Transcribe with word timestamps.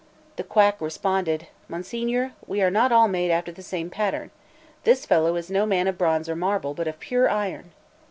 The 0.37 0.43
quack 0.43 0.81
responded: 0.81 1.45
"Monsignor, 1.67 2.31
we 2.47 2.59
are 2.63 2.71
not 2.71 2.91
all 2.91 3.07
made 3.07 3.29
after 3.29 3.51
the 3.51 3.61
same 3.61 3.91
pattern; 3.91 4.31
this 4.83 5.05
fellow 5.05 5.35
is 5.35 5.51
no 5.51 5.67
man 5.67 5.87
of 5.87 5.99
bronze 5.99 6.27
or 6.27 6.35
marble, 6.35 6.73
but 6.73 6.87
of 6.87 6.99
pure 6.99 7.29
iron." 7.29 7.71